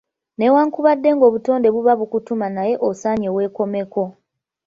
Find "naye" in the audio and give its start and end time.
2.55-2.73